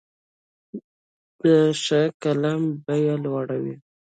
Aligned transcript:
د 1.41 1.43
ښه 1.83 2.01
قلم 2.21 2.61
بیه 2.85 3.15
لوړه 3.23 3.57
وي. 3.63 3.75